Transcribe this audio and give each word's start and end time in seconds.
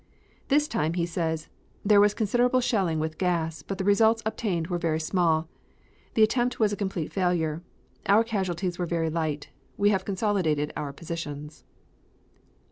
This 0.47 0.67
time 0.67 0.95
he 0.95 1.05
says: 1.05 1.47
"there 1.85 2.01
was 2.01 2.15
considerable 2.15 2.59
shelling 2.59 2.97
with 2.99 3.19
gas, 3.19 3.61
but 3.61 3.77
the 3.77 3.83
results 3.83 4.23
obtained 4.25 4.65
were 4.65 4.79
very 4.79 4.99
small. 4.99 5.47
The 6.15 6.23
attempt 6.23 6.59
was 6.59 6.73
a 6.73 6.75
complete 6.75 7.13
failure. 7.13 7.61
Our 8.07 8.23
casualties 8.23 8.79
were 8.79 8.87
very 8.87 9.11
light. 9.11 9.49
We 9.77 9.91
have 9.91 10.03
consolidated 10.03 10.73
our 10.75 10.91
positions." 10.91 11.65